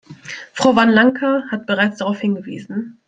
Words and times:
Frau 0.53 0.73
Van 0.75 0.89
Lancker 0.89 1.43
hat 1.51 1.67
bereits 1.67 1.97
darauf 1.99 2.17
hingewiesen. 2.21 2.97